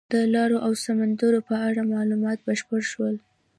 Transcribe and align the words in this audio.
د 0.13 0.15
لارو 0.33 0.57
او 0.65 0.71
سمندرونو 0.85 1.39
په 1.49 1.55
اړه 1.67 1.81
معلومات 1.93 2.37
بشپړ 2.47 2.81
شول. 2.91 3.15